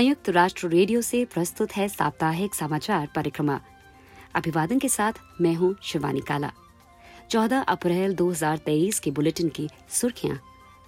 संयुक्त 0.00 0.28
राष्ट्र 0.28 0.68
रेडियो 0.68 1.00
से 1.00 1.24
प्रस्तुत 1.24 1.72
है 1.72 1.86
साप्ताहिक 1.88 2.54
समाचार 2.54 3.08
परिक्रमा। 3.14 3.58
अभिवादन 4.34 4.78
के 4.78 4.88
साथ 4.88 5.12
मैं 5.40 5.54
हूँ 5.54 5.74
शिवानी 5.82 6.20
काला। 6.20 6.50
14 7.30 7.64
अप्रैल 7.68 8.14
2023 8.14 8.98
के 8.98 9.10
बुलेटिन 9.10 9.48
की 9.48 9.68
सुर्खियाँ। 9.90 10.38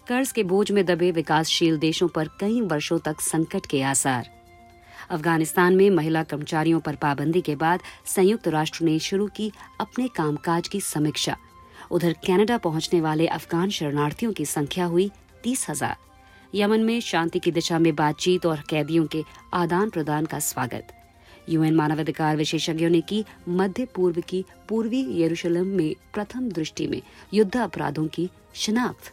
कर्ज 0.07 0.33
के 0.33 0.43
बोझ 0.43 0.71
में 0.71 0.85
दबे 0.87 1.11
विकासशील 1.11 1.77
देशों 1.79 2.09
पर 2.09 2.29
कई 2.41 2.61
वर्षों 2.61 2.99
तक 2.99 3.21
संकट 3.21 3.67
के 3.67 3.83
आसार। 3.83 4.31
अफ़गानिस्तान 5.11 5.77
में 5.77 5.91
महिला 5.91 6.23
कर्मचारियों 6.23 6.81
पर 6.81 6.97
पाबंदी 6.97 7.41
के 7.41 7.57
बाद 7.57 7.81
संयुक्त 8.07 8.49
राष्ट्र 8.49 8.85
ने 8.85 8.99
शुरू 8.99 9.27
की 9.27 9.51
अपने 9.81 10.09
कामकाज 10.09 10.69
की 10.69 10.81
समीक्षा। 10.81 11.37
उधर 11.91 12.13
कनाडा 12.27 12.59
पहुँचने 12.59 13.01
वाले 13.01 13.27
अफगान 13.27 13.71
शरणार्थियों 13.71 14.33
की 14.33 14.47
संख्या 14.47 14.85
हुई 14.85 15.11
तीस 15.43 15.67
हज़ार। 15.71 15.97
यमन 16.55 16.81
में 16.81 17.01
शांति 17.01 17.39
की 17.39 17.51
दिशा 17.51 17.79
में 17.79 17.95
बातचीत 17.95 18.47
और 18.47 18.63
कैदियों 18.69 19.07
के 19.07 19.25
आदान 19.55 19.91
प्रदान 19.91 20.27
का 20.27 20.39
स्वागत। 20.39 20.89
यूएन 21.49 21.75
मानवाधिकार 21.75 22.37
विशेषज्ञों 22.37 22.91
ने 22.91 23.01
की 23.01 23.25
मध्य 23.49 23.85
पूर्व 23.85 24.21
की 24.21 24.45
पूर्वी 24.69 25.23
यरूशलेम 25.23 25.67
में 25.67 25.97
प्रथम 26.15 26.49
दृष्टि 26.49 26.87
में 26.87 27.03
युद्ध 27.35 27.57
अपराधों 27.57 28.07
की 28.07 28.31
शिनाख्त। 28.55 29.13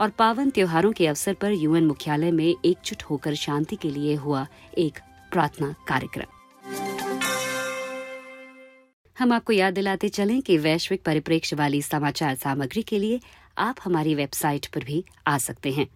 और 0.00 0.10
पावन 0.10 0.50
त्योहारों 0.50 0.92
के 0.92 1.06
अवसर 1.06 1.34
पर 1.34 1.52
यूएन 1.52 1.86
मुख्यालय 1.86 2.30
में 2.30 2.54
एकजुट 2.64 3.02
होकर 3.02 3.34
शांति 3.34 3.76
के 3.76 3.90
लिए 3.90 4.14
हुआ 4.14 4.46
एक 4.78 4.98
प्रार्थना 5.32 5.74
कार्यक्रम। 5.88 6.26
हम 9.18 9.32
आपको 9.32 9.52
याद 9.52 9.74
दिलाते 9.74 10.08
चलें 10.08 10.42
कि 10.42 10.58
वैश्विक 10.58 11.02
परिप्रेक्ष्य 11.02 11.56
वाली 11.56 11.82
समाचार 11.82 12.34
सामग्री 12.34 12.82
के 12.82 12.98
लिए 12.98 13.20
आप 13.58 13.76
हमारी 13.84 14.14
वेबसाइट 14.14 14.66
पर 14.66 14.84
भी 14.84 15.04
आ 15.26 15.38
सकते 15.38 15.72
हैं। 15.72 15.86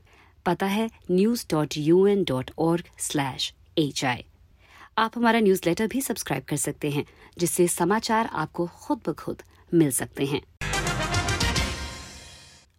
पता 0.46 0.66
है 0.66 0.90
news 1.10 1.46
dot 1.50 1.76
U 1.76 2.06
N 2.06 2.24
dot 2.24 2.50
org 2.58 2.84
slash 2.98 3.52
H 3.78 4.04
I 4.04 4.24
आप 4.98 5.12
हमारा 5.16 5.40
न्यूज़ 5.40 5.60
लेटर 5.66 5.86
भी 5.86 6.00
सब्सक्राइब 6.00 6.44
कर 6.48 6.56
सकते 6.56 6.90
हैं, 6.90 7.04
जिससे 7.38 7.68
समाचार 7.68 8.30
आपको 8.32 8.66
खुद 8.66 9.00
ब 9.08 9.12
खुद 9.12 9.42
मिल 9.74 9.90
सकते 9.90 10.24
हैं। 10.24 10.40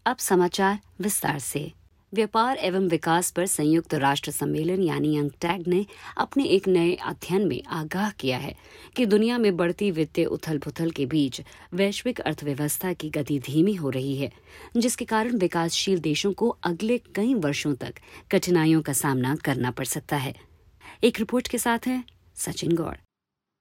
अब 0.05 0.17
समाचार 0.17 0.79
विस्तार 1.01 1.39
से। 1.39 1.71
व्यापार 2.13 2.57
एवं 2.57 2.87
विकास 2.87 3.31
पर 3.31 3.45
संयुक्त 3.45 3.93
राष्ट्र 3.93 4.31
सम्मेलन, 4.31 4.81
यानी 4.83 5.17
अंगटैग 5.17 5.67
ने 5.67 5.85
अपने 6.17 6.45
एक 6.45 6.67
नए 6.67 6.93
अध्ययन 6.95 7.47
में 7.47 7.63
आगाह 7.63 8.09
किया 8.09 8.37
है 8.37 8.55
कि 8.95 9.05
दुनिया 9.05 9.37
में 9.37 9.55
बढ़ती 9.57 9.91
वित्तीय 9.91 10.25
उथल 10.25 10.57
पुथल 10.57 10.91
के 10.91 11.05
बीच 11.05 11.41
वैश्विक 11.73 12.19
अर्थव्यवस्था 12.19 12.93
की 12.93 13.09
गति 13.09 13.39
धीमी 13.39 13.73
हो 13.73 13.89
रही 13.89 14.15
है, 14.15 14.31
जिसके 14.77 15.05
कारण 15.05 15.37
विकासशील 15.37 15.99
देशों 15.99 16.33
को 16.33 16.49
अगले 16.63 16.97
कई 16.97 17.33
वर्षों 17.33 17.73
तक 17.75 17.93
कठिनाइयों 18.31 18.81
का 18.81 18.93
सामना 18.93 19.35
करना 19.35 19.71
पड़ 19.71 19.85
सकता 19.85 20.17
है। 20.17 20.33
एक 21.03 21.19
रिपोर्ट 21.19 21.47
के 21.47 21.57
साथ 21.57 21.87
है 21.87 22.03
सचिन 22.35 22.75
गौड़। 22.75 22.95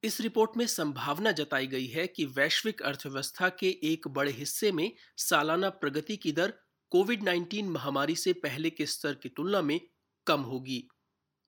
इस 0.02 0.20
रिपोर्ट 0.20 0.50
में 0.56 0.66
संभावना 0.66 1.32
जताई 1.32 1.66
गई 1.66 1.86
है 1.86 2.06
कि 2.06 2.24
वैश्विक 2.24 2.82
अर्थव्यवस्था 2.82 3.48
के 3.48 3.68
एक 3.84 4.08
बड़े 4.08 4.32
हिस्से 4.32 4.72
में 4.72 4.90
सालाना 5.16 5.68
प्रगति 5.70 6.16
की 6.16 6.32
दर 6.32 6.52
कोविड 6.90 7.24
19 7.24 7.62
महामारी 7.62 8.16
से 8.16 8.32
पहले 8.32 8.70
के 8.70 8.86
स्तर 8.86 9.14
की 9.14 9.28
तुलना 9.28 9.62
में 9.62 9.80
कम 10.26 10.40
होगी। 10.40 10.88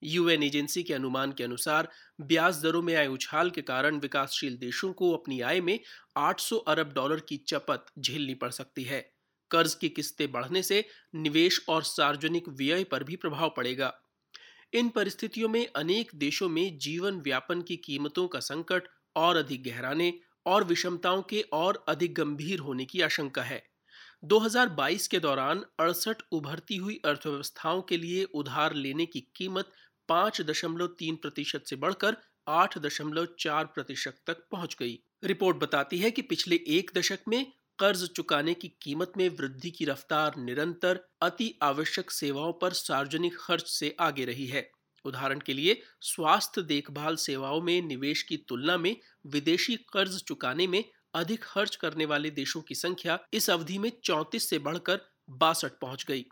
यूएन 0.02 0.42
एजेंसी 0.42 0.82
के 0.82 0.94
अनुमान 0.94 1.32
के 1.32 1.44
अनुसार 1.44 1.88
ब्याज 2.20 2.62
दरों 2.62 2.82
में 2.82 2.94
आए 2.94 3.06
उछाल 3.06 3.50
के 3.50 3.62
कारण 3.62 3.98
विकासशील 3.98 4.56
देशों 4.56 4.92
को 4.92 5.12
अपनी 5.12 5.40
आय 5.40 5.60
में 5.60 5.80
800 6.16 6.56
अरब 6.56 6.92
डॉलर 6.92 7.20
की 7.20 7.36
चपत 7.36 7.86
झेलनी 7.98 8.34
पड़ 8.34 8.50
सकती 8.50 8.82
है। 8.82 9.12
कर्ज 9.50 9.74
की 9.74 9.88
किस्तें 9.88 10.32
बढ़ने 10.32 10.62
से 10.62 10.84
निवेश 11.14 11.64
और 11.68 11.82
सार्वजनिक 11.82 12.48
व्यय 12.48 12.84
पर 12.84 13.04
भी 13.04 13.16
प्रभाव 13.16 13.54
पड़ेगा। 13.56 14.00
इन 14.72 14.88
परिस्थितियों 14.88 15.48
में 15.48 15.68
अनेक 15.76 16.10
देशों 16.14 16.48
में 16.48 16.78
जीवन 16.78 17.20
व्यापन 17.20 17.62
की 17.62 17.76
कीमतों 17.76 18.28
का 18.28 18.40
संकट 18.40 18.82
और 19.16 19.36
अधिक 19.36 19.64
गहराने 19.64 20.20
और 20.46 20.64
विषमताओं 20.64 21.22
के 21.22 21.40
और 21.40 21.84
अधिक 21.88 22.14
गंभीर 22.14 22.58
होने 22.58 22.84
की 22.84 23.00
आशंका 23.00 23.42
है। 23.42 23.71
2022 24.22 25.06
के 25.06 25.18
दौरान 25.18 25.64
अड़सठ 25.80 26.22
उभरती 26.32 26.76
हुई 26.76 27.00
अर्थव्यवस्थाओं 27.04 27.82
के 27.82 27.96
लिए 27.96 28.24
उधार 28.24 28.74
लेने 28.74 29.06
की 29.06 29.20
कीमत 29.36 29.72
5.3 30.08 31.16
प्रतिशत 31.16 31.64
से 31.66 31.76
बढ़कर 31.76 32.16
8.4 32.48 33.64
प्रतिशत 33.64 34.20
तक 34.26 34.46
पहुँच 34.50 34.76
गई। 34.80 34.98
रिपोर्ट 35.24 35.56
बताती 35.56 35.98
है 35.98 36.10
कि 36.10 36.22
पिछले 36.22 36.56
एक 36.68 36.90
दशक 36.96 37.18
में 37.28 37.52
कर्ज 37.78 38.08
चुकाने 38.08 38.54
की 38.54 38.68
कीमत 38.82 39.12
में 39.16 39.28
वृद्धि 39.28 39.70
की 39.70 39.84
रफ्तार 39.84 40.36
निरंतर 40.36 41.00
अति 41.22 41.58
आवश्यक 41.62 42.10
सेवाओं 42.10 42.52
पर 42.52 42.72
सार्वजनिक 42.72 43.36
खर्च 43.38 43.68
से 43.68 43.96
आगे 44.00 44.24
रही 44.24 44.46
है। 44.46 44.70
उदाहरण 45.04 45.38
के 45.38 45.52
लिए, 45.52 45.82
स्वास्थ्य 46.00 46.62
देखभाल 46.62 47.16
सेवाओं 47.16 47.60
में 47.60 47.82
निवेश 47.82 48.22
की 48.22 48.36
तुलना 48.36 48.76
में 48.76 48.96
विदेशी 49.26 49.76
कर्ज 49.76 50.22
चुकाने 50.22 50.66
में 50.66 50.84
अधिक 51.14 51.44
खर्च 51.44 51.76
करने 51.76 52.04
वाले 52.04 52.30
देशों 52.30 52.60
की 52.60 52.74
संख्या 52.74 53.18
इस 53.32 53.50
अवधि 53.50 53.78
में 53.78 53.92
34 54.04 54.50
से 54.50 54.58
बढ़कर 54.58 55.00
बासठ 55.30 55.72
पहुँच 55.80 56.04
गई। 56.08 56.26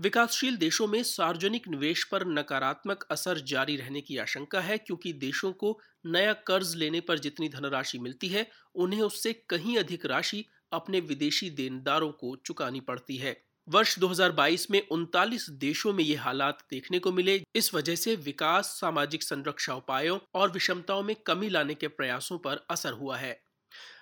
विकासशील 0.00 0.56
देशों 0.56 0.86
में 0.86 1.02
सार्वजनिक 1.02 1.68
निवेश 1.68 2.04
पर 2.04 2.26
नकारात्मक 2.26 3.06
असर 3.10 3.38
जारी 3.38 3.76
रहने 3.76 4.00
की 4.00 4.16
आशंका 4.16 4.60
है, 4.60 4.78
क्योंकि 4.78 5.12
देशों 5.12 5.52
को 5.52 5.80
नया 6.06 6.32
कर्ज 6.32 6.74
लेने 6.76 7.00
पर 7.00 7.18
जितनी 7.18 7.48
धनराशि 7.48 7.98
मिलती 7.98 8.28
है, 8.28 8.50
उन्हें 8.74 9.02
उससे 9.02 9.32
कहीं 9.32 9.78
अधिक 9.78 10.06
राशि 10.06 10.44
अपने 10.72 11.00
विदेशी 11.00 11.50
देनदारों 11.50 12.12
को 12.12 12.36
चुकानी 12.36 12.80
पड़ती 12.80 13.16
है। 13.16 13.44
वर्ष 13.68 13.98
2022 13.98 14.70
में 14.70 14.88
उनतालीस 14.88 15.50
देशों 15.50 15.92
में 15.92 16.04
ये 16.04 16.14
हालात 16.14 16.58
देखने 16.70 16.98
को 16.98 17.12
मिले। 17.12 17.42
इस 17.54 17.74
वजह 17.74 17.94
से 17.94 18.16
विकास, 18.16 18.66
सामाजिक 18.66 19.22
संरक्षा 19.22 19.74
उपायों 19.74 20.18
और 20.34 20.50
विषमताओं 20.50 21.02
में 21.02 21.16
कमी 21.16 21.48
लाने 21.48 21.74
के 21.74 21.88
प्रयासों 21.88 22.38
पर 22.38 22.66
असर 22.70 22.92
हुआ 22.92 23.16
है। 23.16 23.49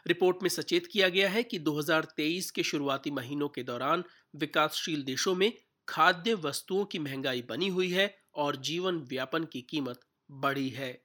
रिपोर्ट 0.07 0.37
में 0.43 0.51
सचेत 0.51 0.87
किया 0.87 1.09
गया 1.09 1.29
है 1.29 1.43
कि 1.43 1.59
2023 1.59 2.51
के 2.51 2.63
शुरुआती 2.63 3.11
महीनों 3.11 3.49
के 3.49 3.63
दौरान 3.63 4.05
विकासशील 4.37 5.03
देशों 5.03 5.35
में 5.35 5.53
खाद्य 5.89 6.35
वस्तुओं 6.35 6.85
की 6.85 6.99
महँगाई 6.99 7.43
बनी 7.43 7.69
हुई 7.69 7.91
है 7.91 8.15
और 8.35 8.57
जीवन 8.57 8.97
व्यापन 8.97 9.45
की 9.45 9.61
कीमत 9.61 10.01
बढ़ी 10.31 10.69
है। 10.69 11.03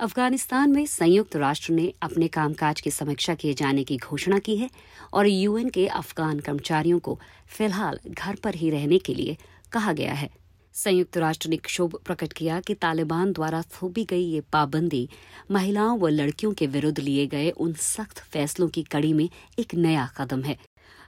अफ़गानिस्तान 0.00 0.70
में 0.70 0.86
संयुक्त 0.86 1.36
राष्ट्र 1.36 1.72
ने 1.72 1.94
अपने 2.02 2.28
कामकाज 2.28 2.80
की 2.80 2.90
समीक्षा 2.90 3.34
किए 3.34 3.54
जाने 3.54 3.84
की 3.84 3.96
घोषणा 3.96 4.38
की 4.38 4.56
है 4.56 4.70
और 5.12 5.26
यूएन 5.26 5.68
के 5.70 5.86
अफगान 5.86 6.40
कर्मचारियों 6.40 6.98
को 6.98 7.20
फ़िलहाल 7.48 8.00
घर 8.08 8.34
पर 8.34 8.54
ही 8.54 8.70
रहने 8.70 8.98
के 8.98 9.14
लिए 9.14 9.36
कहा 9.72 9.92
गया 9.92 10.12
है। 10.12 10.41
संयुक्त 10.74 11.16
राष्ट्र 11.16 11.48
ने 11.48 11.56
क्षोभ 11.56 11.94
प्रकट 12.04 12.32
किया 12.32 12.60
कि 12.60 12.74
तालिबान 12.74 13.32
द्वारा 13.32 13.62
थोपी 13.62 14.04
गई 14.04 14.24
ये 14.24 14.40
पाबंदी 14.52 15.08
महिलाओं 15.50 15.98
व 15.98 16.08
लड़कियों 16.08 16.52
के 16.52 16.66
विरुद्ध 16.66 16.98
लिए 16.98 17.26
गए 17.26 17.50
उन 17.50 17.72
सख्त 17.72 18.18
फैसलों 18.22 18.68
की 18.68 18.82
कड़ी 18.82 19.12
में 19.12 19.28
एक 19.58 19.74
नया 19.74 20.08
कदम 20.18 20.42
है। 20.42 20.56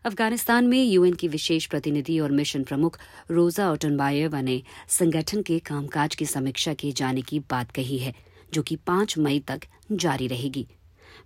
अफ़गानिस्तान 0.04 0.66
में 0.66 0.82
यूएन 0.84 1.14
की 1.14 1.28
विशेष 1.28 1.66
प्रतिनिधि 1.66 2.18
और 2.20 2.32
मिशन 2.32 2.62
प्रमुख 2.62 2.98
रोजा 3.30 3.70
ओटनबायेवा 3.72 4.40
ने 4.40 4.62
संगठन 4.88 5.42
के 5.42 5.58
कामकाज 5.58 6.14
की 6.14 6.26
समीक्षा 6.26 6.74
किए 6.74 6.92
जाने 6.92 7.22
की 7.22 7.38
बात 7.40 7.70
कही 7.70 7.98
है, 7.98 8.14
जो 8.54 8.62
कि 8.62 8.76
पाँच 8.76 9.18
मई 9.18 9.38
तक 9.38 9.60
जारी 9.92 10.26
रहेगी। 10.26 10.66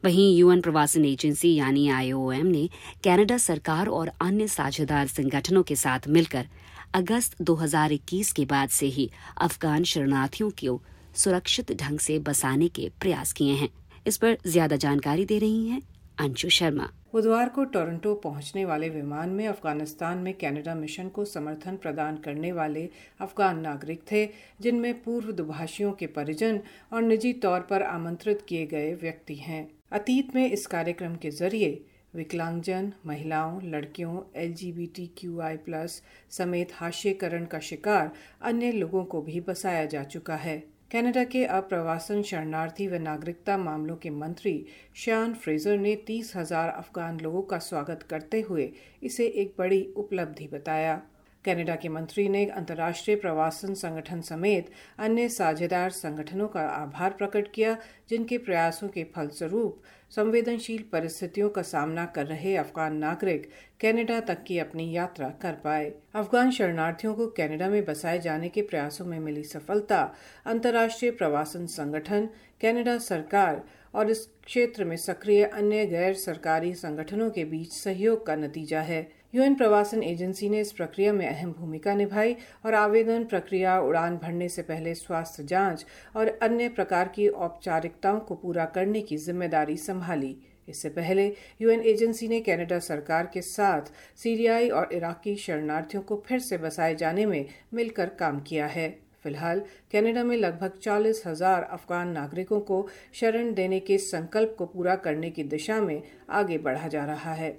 वहीं 0.04 0.36
यूएन 0.36 0.60
प्रवासन 0.60 1.04
एजेंसी 1.04 1.54
यानी 1.54 1.88
आईओएम 1.88 2.46
ने 2.46 2.68
कनाडा 3.04 3.36
सरकार 3.38 3.88
और 3.88 4.10
अन्य 4.20 4.48
साझेदार 4.48 5.06
संगठनों 5.06 5.62
के 5.62 5.76
साथ 5.76 6.08
मिलकर 6.08 6.48
अगस्त 6.94 7.34
2021 7.42 8.30
के 8.32 8.44
बाद 8.44 8.68
से 8.68 8.86
ही 8.86 9.10
अफगान 9.40 9.84
शरणार्थियों 9.84 10.50
को 10.50 10.80
सुरक्षित 11.14 11.72
ढंग 11.72 11.98
से 11.98 12.18
बसाने 12.18 12.68
के 12.68 12.88
प्रयास 13.00 13.32
किए 13.32 13.54
हैं। 13.54 13.68
इस 14.06 14.16
पर 14.16 14.36
ज़्यादा 14.46 14.76
जानकारी 14.76 15.24
दे 15.24 15.38
रही 15.38 15.68
हैं 15.68 15.80
अंशु 16.20 16.48
शर्मा। 16.48 16.88
बुधवार 17.12 17.48
को 17.48 17.64
टोरंटो 17.64 18.14
पहुँचने 18.14 18.64
वाले 18.64 18.88
विमान 18.88 19.30
में 19.30 19.46
अफ़गानिस्तान 19.48 20.18
में 20.18 20.32
कनाडा 20.34 20.74
मिशन 20.74 21.08
को 21.08 21.24
समर्थन 21.24 21.76
प्रदान 21.76 22.16
करने 22.16 22.52
वाले 22.52 22.88
अफगान 23.20 23.60
नागरिक 23.60 24.02
थे, 24.12 24.26
जिनमें 24.60 25.02
पूर्व 25.02 25.32
दुभाषियों 25.32 25.92
के 25.92 26.06
परिजन 26.06 26.60
और 26.92 27.02
निजी 27.02 27.32
तौर 27.32 27.60
पर 27.60 27.82
आमंत्रित 27.82 28.44
किए 28.48 28.66
गए 28.66 28.92
व्यक्ति 28.94 29.34
हैं। 29.34 29.68
अतीत 29.92 30.34
में 30.34 30.50
इस 30.50 30.66
कार्यक्रम 30.66 31.14
के 31.16 31.30
ज़रिए 31.30 31.84
विकलांगजन, 32.18 32.92
महिलाओं, 33.06 33.60
लड़कियों, 33.64 34.20
एलजीबीटीक्यूआई 34.36 35.56
प्लस 35.58 36.02
समेत 36.30 36.72
हाशिएकरण 36.74 37.44
का 37.44 37.58
शिकार 37.60 38.10
अन्य 38.42 38.72
लोगों 38.72 39.04
को 39.04 39.22
भी 39.22 39.40
बसाया 39.40 39.84
जा 39.86 40.02
चुका 40.04 40.36
है। 40.36 40.62
कनाडा 40.92 41.22
के 41.24 41.44
अप्रवासन 41.46 42.22
शरणार्थी 42.22 42.86
व 42.88 42.98
नागरिकता 42.98 43.56
मामलों 43.58 43.96
के 43.96 44.10
मंत्री 44.12 44.54
शान 44.96 45.34
फ्रेजर 45.34 45.76
ने 45.78 45.94
तीस 46.06 46.32
हज़ार 46.36 46.68
अफगान 46.68 47.20
लोगों 47.20 47.42
का 47.42 47.58
स्वागत 47.60 48.02
करते 48.02 48.40
हुए 48.40 48.70
इसे 49.02 49.26
एक 49.36 49.54
बड़ी 49.58 49.82
उपलब्धि 49.96 50.48
बताया। 50.52 51.00
कनाडा 51.44 51.74
के 51.74 51.88
मंत्री 51.88 52.28
ने 52.28 52.44
अंतर्राष्ट्रीय 52.46 53.16
प्रवासन 53.16 53.74
संगठन 53.74 54.20
समेत 54.20 54.70
अन्य 54.98 55.28
साझेदार 55.28 55.90
संगठनों 55.90 56.48
का 56.48 56.62
आभार 56.62 57.10
प्रकट 57.10 57.52
किया, 57.52 57.76
जिनके 58.08 58.38
प्रयासों 58.38 58.88
के 58.88 59.04
फलस्वरूप 59.14 59.82
संवेदनशील 60.10 60.84
परिस्थितियों 60.92 61.48
का 61.50 61.62
सामना 61.62 62.04
कर 62.06 62.26
रहे 62.26 62.56
अफगान 62.56 62.96
नागरिक 62.96 63.50
कनाडा 63.80 64.20
तक 64.20 64.42
की 64.46 64.58
अपनी 64.58 64.96
यात्रा 64.96 65.28
कर 65.28 65.52
पाए। 65.52 65.92
अफगान 66.14 66.50
शरणार्थियों 66.50 67.14
को 67.14 67.26
कनाडा 67.26 67.68
में 67.68 67.84
बसाए 67.84 68.18
जाने 68.18 68.48
के 68.48 68.62
प्रयासों 68.62 69.06
में 69.06 69.18
मिली 69.20 69.44
सफलता। 69.44 70.14
अंतर्राष्ट्रीय 70.46 71.10
प्रवासन 71.10 71.66
संगठन, 71.66 72.28
कनाडा 72.62 72.98
सरकार 72.98 73.62
और 73.94 74.10
इस 74.10 74.26
क्षेत्र 74.44 74.84
में 74.84 74.96
सक्रिय 74.96 75.44
अन्य 75.44 75.86
गैर 75.86 76.14
सरकारी 76.14 76.74
संगठनों 76.74 77.30
के 77.30 77.44
बीच 77.44 77.72
सहयोग 77.72 78.26
का 78.26 78.36
नतीजा 78.36 78.80
है। 78.80 79.17
यूएन 79.34 79.54
प्रवासन 79.54 80.02
एजेंसी 80.02 80.48
ने 80.48 80.60
इस 80.60 80.70
प्रक्रिया 80.72 81.12
में 81.12 81.26
अहम 81.28 81.50
भूमिका 81.52 81.94
निभाई 81.94 82.36
और 82.66 82.74
आवेदन 82.74 83.24
प्रक्रिया 83.24 83.78
उड़ान 83.80 84.16
भरने 84.16 84.48
से 84.48 84.62
पहले 84.62 84.94
स्वास्थ्य 84.94 85.44
जाँच 85.44 85.84
और 86.16 86.28
अन्य 86.42 86.68
प्रकार 86.68 87.08
की 87.08 87.26
औपचारिकताओं 87.28 88.20
को 88.20 88.34
पूरा 88.34 88.64
करने 88.74 89.00
की 89.00 89.16
ज़िम्मेदारी 89.16 89.76
संभाली। 89.76 90.36
इससे 90.68 90.88
पहले 90.88 91.26
यूएन 91.60 91.82
एजेंसी 91.82 92.28
ने 92.28 92.40
कनाडा 92.40 92.78
सरकार 92.78 93.30
के 93.34 93.42
साथ 93.42 93.92
सीरियाई 94.16 94.68
और 94.70 94.92
इराकी 94.92 95.36
शरणार्थियों 95.36 96.02
को 96.02 96.22
फिर 96.26 96.38
से 96.40 96.58
बसाए 96.58 96.94
जाने 96.94 97.26
में 97.26 97.44
मिलकर 97.74 98.08
काम 98.18 98.40
किया 98.40 98.66
है। 98.66 98.88
फ़िलहाल 99.24 99.60
कनाडा 99.92 100.24
में 100.24 100.36
लगभग 100.36 100.78
चालीस 100.82 101.22
हज़ार 101.26 101.62
अफगान 101.62 102.08
नागरिकों 102.08 102.60
को 102.62 102.86
शरण 103.14 103.54
देने 103.54 103.80
के 103.80 103.98
संकल्प 104.00 104.54
को 104.58 104.66
पूरा 104.66 104.94
करने 104.96 105.30
की 105.30 105.42
दिशा 105.44 105.80
में 105.80 106.02
आगे 106.30 106.58
बढ़ा 106.58 106.88
जा 106.88 107.04
रहा 107.04 107.32
है। 107.34 107.58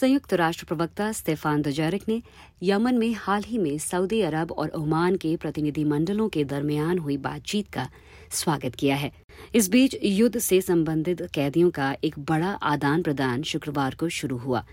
संयुक्त 0.00 0.34
राष्ट्र 0.34 0.66
प्रवक्ता 0.66 1.12
स्टेफान 1.12 1.62
दुजारिक 1.62 2.02
ने 2.08 2.22
यमन 2.62 2.98
में 2.98 3.14
हाल 3.14 3.42
ही 3.42 3.58
में 3.58 3.78
सऊदी 3.78 4.20
अरब 4.20 4.52
और 4.52 4.68
ओमान 4.68 5.16
के 5.16 5.36
प्रतिनिधिमंडलों 5.36 6.28
के 6.28 6.44
दरमियान 6.44 6.98
हुई 6.98 7.16
बातचीत 7.16 7.68
का 7.68 7.88
स्वागत 8.30 8.74
किया 8.74 8.96
है। 8.96 9.10
इस 9.54 9.70
बीच 9.70 9.96
युद्ध 10.04 10.38
से 10.38 10.60
संबंधित 10.60 11.22
कैदियों 11.34 11.70
का 11.70 11.96
एक 12.04 12.18
बड़ा 12.18 12.52
आदान 12.62 13.02
प्रदान 13.02 13.42
शुक्रवार 13.42 13.94
को 13.94 14.08
शुरू 14.08 14.36
हुआ, 14.36 14.64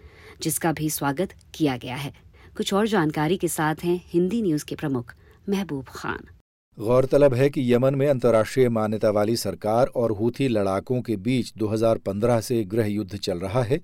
जिसका 0.42 0.72
भी 0.72 0.89
स्वागत 0.89 1.33
किया 1.54 1.77
गया 1.77 1.95
है। 1.95 2.13
कुछ 2.57 2.74
और 2.74 2.88
जानकारी 2.88 3.38
के 3.38 3.48
साथ 3.48 3.83
हैं 3.83 4.01
हिंदी 4.07 4.42
न्यूज़ 4.42 4.66
के 4.66 4.75
प्रमुख 4.75 5.16
महबूब 5.50 5.86
खान। 5.86 6.35
गौरतलब 6.80 7.33
है 7.33 7.50
कि 7.50 7.74
यमन 7.74 7.95
में 7.95 8.07
अंतर्राष्ट्रीय 8.07 8.69
मान्यता 8.69 9.10
वाली 9.10 9.36
सरकार 9.36 9.88
और 9.88 10.12
हूथी 10.12 10.48
लड़ाकों 10.48 11.01
के 11.01 11.16
बीच 11.16 11.54
2015 11.54 12.42
से 12.42 12.63
गृह 12.63 12.86
युद्ध 12.86 13.18
चल 13.18 13.39
रहा 13.39 13.63
है 13.63 13.81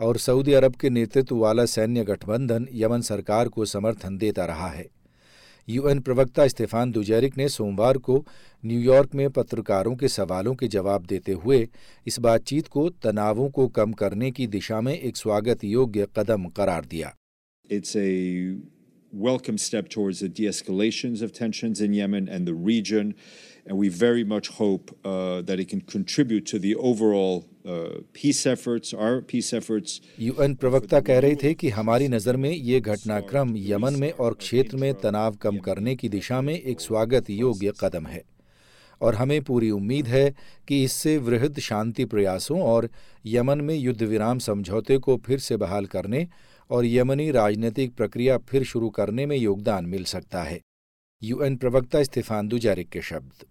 और 0.00 0.16
सऊदी 0.16 0.52
अरब 0.52 0.74
के 0.74 0.90
नेतृत्व 0.90 1.36
वाला 1.36 1.64
सैन्य 1.64 2.04
गठबंधन 2.04 2.66
यमन 2.72 3.00
सरकार 3.00 3.48
को 3.48 3.64
समर्थन 3.64 4.18
देता 4.18 4.44
रहा 4.44 4.68
है। 4.68 4.88
यूएन 5.68 6.00
प्रवक्ता 6.00 6.48
स्टेफान 6.48 6.90
दुजैरिक 6.90 7.38
ने 7.38 7.48
सोमवार 7.48 7.98
को 7.98 8.26
न्यूयॉर्क 8.64 9.14
में 9.14 9.30
पत्रकारों 9.30 9.96
के 9.96 10.08
सवालों 10.08 10.54
के 10.54 10.68
जवाब 10.68 11.06
देते 11.06 11.32
हुए 11.32 11.68
इस 12.06 12.20
बातचीत 12.20 12.68
को 12.68 12.90
तनावों 12.90 13.50
को 13.50 13.68
कम 13.68 13.92
करने 13.92 14.30
की 14.30 14.46
दिशा 14.46 14.80
में 14.80 14.98
एक 14.98 15.16
स्वागत 15.16 15.64
योग्य 15.64 16.08
कदम 16.16 16.44
करार 16.44 16.84
दिया। 16.84 17.14
welcome 19.11 19.57
step 19.57 19.89
towards 19.89 20.19
the 20.19 20.29
de-escalations 20.29 21.21
of 21.21 21.33
tensions 21.33 21.81
in 21.81 21.93
Yemen 21.93 22.27
and 22.27 22.47
the 22.47 22.53
region, 22.53 23.15
and 23.65 23.77
we 23.77 23.89
very 23.89 24.23
much 24.23 24.49
hope 24.49 24.97
uh, 25.03 25.41
that 25.41 25.59
it 25.59 25.69
can 25.69 25.81
contribute 25.81 26.45
to 26.45 26.59
the 26.59 26.75
overall 26.75 27.45
uh, 27.65 28.01
peace 28.13 28.45
efforts, 28.45 28.93
our 28.93 29.21
peace 29.21 29.53
efforts. 29.53 29.99
UN 30.19 30.55
प्रवक्ता 30.55 30.99
कह 31.09 31.19
रहे 31.19 31.35
थे 31.43 31.53
कि 31.53 31.69
हमारी 31.69 32.07
नज़र 32.07 32.37
में 32.37 32.51
ये 32.51 32.79
घटनाक्रम 32.79 33.55
यमन 33.57 33.99
में 33.99 34.11
और 34.11 34.33
क्षेत्र 34.39 34.77
में 34.77 34.93
तनाव 35.03 35.35
कम 35.41 35.57
करने 35.67 35.95
की 35.95 36.09
दिशा 36.09 36.41
में 36.41 36.53
एक 36.53 36.81
स्वागत 36.81 37.29
योग्य 37.29 37.73
कदम 37.79 38.07
है 38.07 38.23
और 39.02 39.14
हमें 39.14 39.40
पूरी 39.42 39.70
उम्मीद 39.70 40.06
है 40.06 40.34
कि 40.68 40.82
इससे 40.84 41.16
वृहद 41.18 41.58
शांति 41.58 42.04
प्रयासों 42.04 42.60
और 42.62 42.88
यमन 43.26 43.60
में 43.60 43.74
युद्ध 43.74 44.02
विराम 44.02 44.38
समझौते 44.38 44.98
को 44.98 45.16
फिर 45.16 45.38
से 45.38 45.56
बहाल 45.56 45.86
करने 45.86 46.26
और 46.70 46.86
यमनी 46.86 47.30
राजनीतिक 47.30 47.94
प्रक्रिया 47.94 48.38
फिर 48.38 48.64
शुरू 48.64 48.90
करने 48.90 49.26
में 49.26 49.36
योगदान 49.36 49.86
मिल 49.86 50.04
सकता 50.04 50.42
है। 50.42 50.60
यूएन 51.22 51.56
प्रवक्ता 51.56 52.02
स्टेफान 52.02 52.48
दुजारिक 52.48 52.88
के 52.88 53.02
शब्द। 53.02 53.44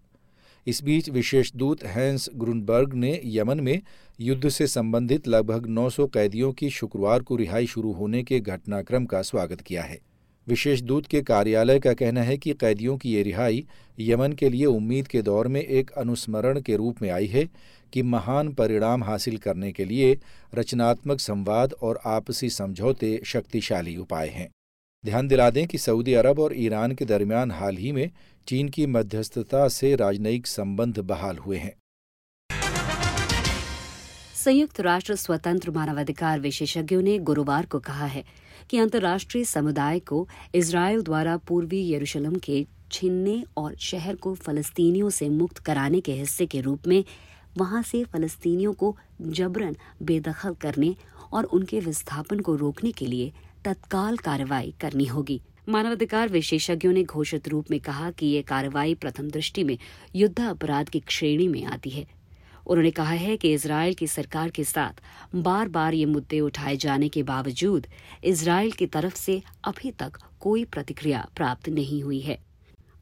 इस 0.67 0.83
बीच 0.83 1.09
विशेष 1.09 1.51
दूत 1.55 1.83
हैंस 1.83 2.29
ग्रुनबर्ग 2.35 2.93
ने 2.93 3.19
यमन 3.25 3.59
में 3.59 3.81
युद्ध 4.19 4.49
से 4.49 4.67
संबंधित 4.67 5.27
लगभग 5.27 5.65
900 5.65 6.07
कैदियों 6.07 6.51
की 6.51 6.69
शुक्रवार 6.69 7.19
को 7.19 7.35
रिहाई 7.35 7.67
शुरू 7.67 7.91
होने 7.91 8.23
के 8.23 8.39
घटनाक्रम 8.39 9.05
का 9.05 9.21
स्वागत 9.21 9.61
किया 9.61 9.83
है। 9.83 9.99
विशेष 10.47 10.81
दूत 10.81 11.05
के 11.07 11.21
कार्यालय 11.21 11.79
का 11.79 11.93
कहना 11.93 12.21
है 12.21 12.37
कि 12.37 12.53
कैदियों 12.53 12.97
की 12.97 13.13
ये 13.13 13.23
रिहाई 13.23 13.65
यमन 13.99 14.33
के 14.33 14.49
लिए 14.49 14.65
उम्मीद 14.65 15.07
के 15.07 15.21
दौर 15.21 15.47
में 15.47 15.61
एक 15.61 15.91
अनुस्मरण 15.91 16.61
के 16.61 16.75
रूप 16.75 17.01
में 17.01 17.09
आई 17.09 17.27
है 17.27 17.47
कि 17.93 18.01
महान 18.01 18.53
परिणाम 18.53 19.03
हासिल 19.03 19.37
करने 19.37 19.71
के 19.71 19.85
लिए 19.85 20.17
रचनात्मक 20.55 21.19
संवाद 21.19 21.73
और 21.73 21.99
आपसी 22.05 22.49
समझौते 22.49 23.21
शक्तिशाली 23.25 23.97
उपाय 23.97 24.27
हैं। 24.27 24.49
ध्यान 25.05 25.27
दिला 25.27 25.49
दें 25.49 25.67
कि 25.67 25.77
सऊदी 25.77 26.13
अरब 26.13 26.39
और 26.39 26.53
ईरान 26.57 26.91
के 26.91 27.05
दरमियान 27.05 27.51
हाल 27.51 27.77
ही 27.77 27.91
में 27.91 28.09
चीन 28.47 28.69
की 28.69 28.85
मध्यस्थता 28.85 29.67
से 29.67 29.95
राजनयिक 29.95 30.47
संबंध 30.47 30.99
बहाल 30.99 31.37
हुए 31.37 31.57
हैं। 31.57 31.73
संयुक्त 34.41 34.79
राष्ट्र 34.81 35.15
स्वतंत्र 35.15 35.71
मानवाधिकार 35.71 36.39
विशेषज्ञों 36.39 37.01
ने 37.01 37.17
गुरुवार 37.19 37.65
को 37.65 37.79
कहा 37.79 38.05
है 38.05 38.23
कि 38.69 38.77
अंतर्राष्ट्रीय 38.77 39.43
समुदाय 39.43 39.99
को 39.99 40.27
इसराइल 40.55 41.01
द्वारा 41.01 41.35
पूर्वी 41.37 41.81
यरूशलेम 41.91 42.35
के 42.35 42.65
छीनने 42.91 43.43
और 43.57 43.75
शहर 43.79 44.15
को 44.15 44.33
फलस्तीनियों 44.35 45.09
से 45.09 45.29
मुक्त 45.29 45.57
कराने 45.57 45.99
के 45.99 46.13
हिस्से 46.13 46.45
के 46.45 46.61
रूप 46.61 46.87
में 46.87 47.03
वहाँ 47.57 47.81
से 47.81 48.03
फलस्तीनियों 48.03 48.73
को 48.73 48.95
जबरन 49.21 49.75
बेदखल 50.01 50.53
करने 50.53 50.95
और 51.33 51.43
उनके 51.43 51.79
विस्थापन 51.79 52.39
को 52.39 52.55
रोकने 52.55 52.91
के 52.91 53.05
लिए 53.05 53.31
तत्काल 53.65 54.17
कार्रवाई 54.17 54.73
करनी 54.81 55.05
होगी। 55.05 55.41
मानवाधिकार 55.69 56.29
विशेषज्ञों 56.29 56.93
ने 56.93 57.03
घोषित 57.03 57.47
रूप 57.47 57.71
में 57.71 57.79
कहा 57.79 58.09
कि 58.11 58.25
ये 58.25 58.41
कार्रवाई 58.41 58.95
प्रथम 58.95 59.29
दृष्टि 59.29 59.63
में 59.63 59.77
युद्ध 60.15 60.39
अपराध 60.41 60.89
की 60.89 61.03
श्रेणी 61.09 61.47
में 61.47 61.63
आती 61.65 61.89
है। 61.89 62.20
उन्होंने 62.67 62.91
कहा 62.91 63.13
है 63.13 63.37
कि 63.37 63.53
इसराइल 63.53 63.93
की 63.93 64.07
सरकार 64.07 64.49
के 64.49 64.63
साथ 64.63 65.01
बार 65.37 65.67
बार 65.69 65.93
ये 65.93 66.05
मुद्दे 66.05 66.39
उठाए 66.39 66.75
जाने 66.77 67.09
के 67.09 67.23
बावजूद 67.23 67.87
इसराइल 68.23 68.71
की 68.71 68.85
तरफ़ 68.87 69.15
से 69.15 69.41
अभी 69.63 69.91
तक 69.91 70.17
कोई 70.39 70.65
प्रतिक्रिया 70.65 71.25
प्राप्त 71.35 71.69
नहीं 71.69 72.01
हुई 72.03 72.19
है। 72.19 72.39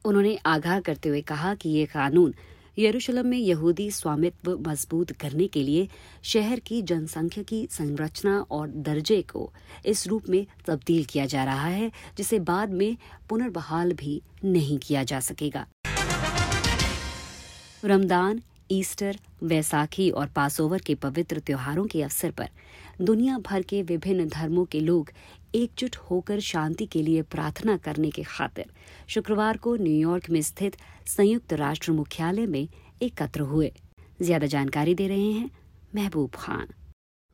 उन्होंने 0.04 0.38
आगाह 0.46 0.80
करते 0.80 1.08
हुए 1.08 1.20
कहा 1.22 1.54
कि 1.54 1.68
ये 1.68 1.84
कानून 1.86 2.34
यरूशलेम 2.78 3.26
में 3.26 3.38
यहूदी 3.38 3.90
स्वामित्व 3.90 4.50
मज़बूत 4.68 5.10
करने 5.12 5.46
के 5.46 5.62
लिए 5.62 5.88
शहर 6.24 6.60
की 6.60 6.80
जनसंख्या 6.82 7.42
की 7.44 7.66
संरचना 7.70 8.38
और 8.50 8.68
दर्जे 8.86 9.20
को 9.22 9.52
इस 9.86 10.06
रूप 10.06 10.28
में 10.28 10.46
तब्दील 10.66 11.04
किया 11.04 11.26
जा 11.26 11.44
रहा 11.44 11.66
है, 11.66 11.90
जिसे 12.16 12.38
बाद 12.40 12.72
में 12.72 12.96
पुनर्बहाल 13.28 13.92
भी 13.92 14.20
नहीं 14.44 14.78
किया 14.78 15.02
जा 15.04 15.20
सकेगा। 15.20 15.66
रमदान 17.84 18.40
ईस्टर, 18.72 19.16
वैसाखी 19.42 20.08
और 20.10 20.26
पासोवर 20.26 20.80
के 20.86 20.94
पवित्र 20.94 21.40
त्योहारों 21.46 21.86
के 21.86 22.02
अवसर 22.02 22.30
पर 22.30 22.48
दुनिया 23.00 23.38
भर 23.38 23.62
के 23.62 23.82
विभिन्न 23.82 24.28
धर्मों 24.28 24.64
के 24.64 24.80
लोग 24.80 25.10
एकजुट 25.54 25.96
होकर 26.10 26.40
शांति 26.40 26.86
के 26.86 27.02
लिए 27.02 27.22
प्रार्थना 27.22 27.76
करने 27.76 28.10
के 28.10 28.22
खातिर 28.22 28.70
शुक्रवार 29.08 29.56
को 29.56 29.74
न्यूयॉर्क 29.76 30.30
में 30.30 30.40
स्थित 30.42 30.76
संयुक्त 31.06 31.52
राष्ट्र 31.52 31.92
मुख्यालय 31.92 32.46
में 32.46 32.66
एकत्र 33.02 33.40
हुए। 33.40 33.72
ज़्यादा 34.22 34.46
जानकारी 34.46 34.94
दे 34.94 35.08
रहे 35.08 35.32
हैं 35.32 35.50
महबूब 35.94 36.30
खान। 36.34 36.66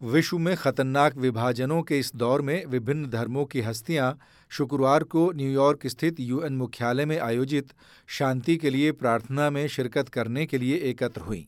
विश्व 0.03 0.39
में 0.39 0.57
खतरनाक 0.57 1.17
विभाजनों 1.17 1.83
के 1.83 1.99
इस 1.99 2.13
दौर 2.17 2.43
में 2.43 2.67
विभिन्न 2.67 3.11
धर्मों 3.11 3.45
की 3.45 3.61
हस्तियाँ 3.61 4.19
शुक्रवार 4.51 5.03
को 5.03 5.33
न्यूयॉर्क 5.33 5.87
स्थित 5.87 6.21
यूएन 6.21 6.57
मुख्यालय 6.57 7.05
में 7.05 7.19
आयोजित 7.19 7.73
शांति 8.07 8.57
के 8.57 8.71
लिए 8.71 8.93
प्रार्थना 8.93 9.51
में 9.51 9.69
शिरकत 9.69 10.09
करने 10.09 10.47
के 10.47 10.59
लिए 10.59 10.77
एकत्र 10.77 11.21
हुईं। 11.21 11.45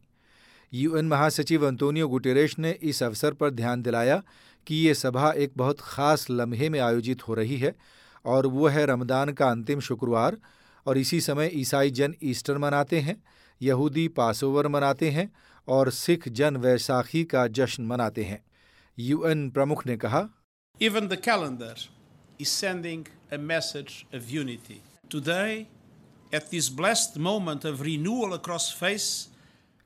यूएन 0.73 1.09
महासचिव 1.09 1.67
अंतोनियो 1.67 2.09
गुटेरेश 2.09 2.59
ने 2.59 2.71
इस 2.71 3.03
अवसर 3.03 3.33
पर 3.33 3.51
ध्यान 3.51 3.83
दिलाया 3.83 4.23
कि 4.67 4.75
ये 4.75 4.95
सभा 4.95 5.31
एक 5.31 5.53
बहुत 5.57 5.77
खास 5.81 6.27
लम्हे 6.31 6.69
में 6.69 6.81
आयोजित 6.81 7.29
हो 7.29 7.35
रही 7.35 7.57
है 7.57 7.75
और 8.25 8.47
वो 8.47 8.67
है 8.69 8.87
रमदान 8.87 9.33
का 9.33 9.49
अंतिम 9.49 9.81
शुक्रवार 9.81 10.37
और 10.87 10.99
इसी 10.99 11.21
समय 11.21 11.51
ईसाई 11.55 11.91
जन 11.91 12.15
ईस्टर 12.23 12.59
मनाते 12.59 13.01
हैं, 13.01 13.23
यहूदी 13.63 14.09
पासोवर 14.09 14.69
मनाते 14.69 15.11
हैं 15.11 15.33
और 15.69 15.91
सिख 15.91 16.29
जन 16.29 16.57
वैसाखी 16.57 17.25
का 17.25 17.47
जश्न 17.59 17.85
मनाते 17.85 18.25
हैं। 18.25 18.43
यूएन 18.99 19.49
प्रमुख 19.51 19.87
ने 19.87 19.97
कहा 19.97 20.29
even 20.83 21.09
the 21.09 21.21
calendar 21.29 21.75
is 22.41 22.51
sending 22.55 23.07
a 23.33 23.39
message 23.47 23.95
of 24.15 24.31
unity. 24.33 24.81
Today, 25.11 25.67
at 26.33 26.51
this 26.51 26.69
blessed 26.81 27.17
moment 27.19 27.65
of 27.65 27.81
renewal 27.83 28.35
across 28.37 28.67
faith, 28.81 29.09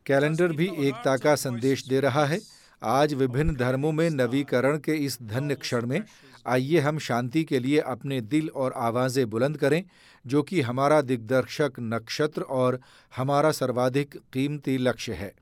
calendar 0.06 0.52
भी 0.52 0.66
एकता 0.88 1.16
का 1.16 1.34
संदेश 1.36 1.86
दे 1.88 2.00
रहा 2.00 2.24
है। 2.26 2.40
आज 2.82 3.14
विभिन्न 3.14 3.54
धर्मों 3.56 3.92
में 3.92 4.08
नवीकरण 4.10 4.78
के 4.78 4.94
इस 5.06 5.18
धन्य 5.22 5.54
क्षण 5.54 5.86
में 5.86 6.00
आइए 6.46 6.78
हम 6.80 6.98
शांति 6.98 7.42
के 7.44 7.58
लिए 7.58 7.80
अपने 7.80 8.20
दिल 8.20 8.48
और 8.48 8.72
आवाज़ें 8.76 9.28
बुलंद 9.30 9.56
करें 9.56 9.82
जो 10.24 10.42
कि 10.42 10.60
हमारा 10.60 11.00
दिग्दर्शक 11.02 11.72
नक्षत्र 11.80 12.42
और 12.42 12.80
हमारा 13.16 13.50
सर्वाधिक 13.52 14.16
कीमती 14.32 14.76
लक्ष्य 14.78 15.12
है। 15.12 15.32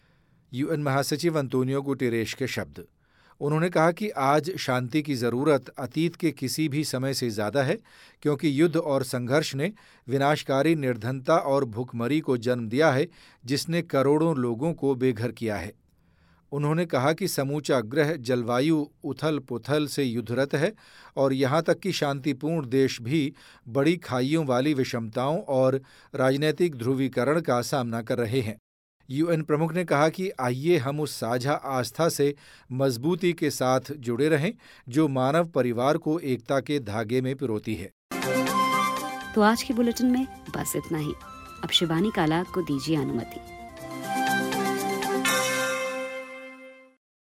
यूएन 0.53 0.83
महासचिव 0.83 1.39
अंतोनियो 1.39 1.83
गुटेरेश 1.83 2.35
के 2.35 2.47
शब्द। 2.49 2.85
उन्होंने 3.41 3.69
कहा 3.71 3.91
कि 3.93 4.09
आज 4.11 4.51
शांति 4.59 5.03
की 5.03 5.15
ज़रूरत 5.15 5.69
अतीत 5.79 6.17
के 6.17 6.31
किसी 6.33 6.69
भी 6.69 6.85
समय 6.85 7.15
से 7.15 7.29
ज़्यादा 7.31 7.63
है, 7.63 7.77
क्योंकि 8.23 8.61
युद्ध 8.61 8.77
और 8.77 9.03
संघर्ष 9.05 9.55
ने 9.55 9.73
विनाशकारी 10.07 10.75
निर्धनता 10.77 11.37
और 11.37 11.65
भुखमरी 11.67 12.21
को 12.21 12.37
जन्म 12.39 12.69
दिया 12.69 12.91
है, 12.91 13.07
जिसने 13.45 13.83
करोड़ों 13.85 14.37
लोगों 14.37 14.73
को 14.75 14.95
बेघर 14.95 15.33
किया 15.33 15.57
है। 15.57 15.73
उन्होंने 16.53 16.85
कहा 16.87 17.13
कि 17.13 17.29
समूचा 17.29 17.81
ग्रह 17.83 18.15
जलवायु 18.19 18.87
उथल 19.05 19.39
पुथल 19.39 19.87
से 19.87 20.05
युद्धरत 20.05 20.55
है 20.55 20.73
और 21.17 21.33
यहाँ 21.33 21.63
तक 21.63 21.79
कि 21.79 21.93
शांतिपूर्ण 21.93 22.69
देश 22.69 23.01
भी 23.03 23.33
बड़ी 23.67 23.97
खाइयों 23.99 24.45
वाली 24.47 24.75
विषमताओं 24.75 25.39
और 25.41 25.81
राजनीतिक 26.15 26.77
ध्रुवीकरण 26.77 27.41
का 27.41 27.61
सामना 27.63 28.03
कर 28.03 28.19
रहे 28.19 28.41
हैं। 28.41 28.57
यूएन 29.13 29.43
प्रमुख 29.43 29.73
ने 29.75 29.85
कहा 29.85 30.09
कि 30.09 30.31
आइए 30.41 30.77
हम 30.77 31.01
उस 31.01 31.13
साझा 31.13 31.53
आस्था 31.53 32.09
से 32.09 32.35
मजबूती 32.73 33.33
के 33.33 33.51
साथ 33.51 33.81
जुड़े 33.93 34.29
रहें, 34.29 34.53
जो 34.89 35.09
मानव 35.09 35.45
परिवार 35.45 35.97
को 35.97 36.19
एकता 36.19 36.61
के 36.61 36.81
धागे 36.81 37.21
में 37.21 37.37
पिरोती 37.37 37.75
है। 37.75 37.93
तो 39.35 39.41
आज 39.41 39.63
के 39.63 39.75
बुलेटिन 39.75 40.07
में 40.07 40.27
बस 40.57 40.73
इतना 40.77 40.99
ही। 40.99 41.13
अब 41.65 41.69
शिवानी 41.71 42.11
काला 42.17 42.43
को 42.43 42.63
दीजिए 42.63 42.97
अनुमति। 42.97 43.60